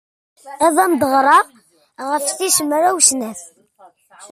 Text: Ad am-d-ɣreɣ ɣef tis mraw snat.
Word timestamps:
Ad 0.65 0.75
am-d-ɣreɣ 0.83 1.45
ɣef 2.09 2.25
tis 2.37 2.57
mraw 2.65 2.97
snat. 3.07 3.41